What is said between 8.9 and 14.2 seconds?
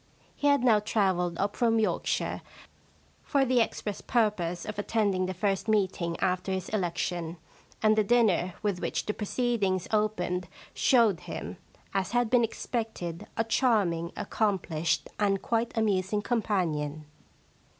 the proceedings opened showed him, as had been expected, a charming,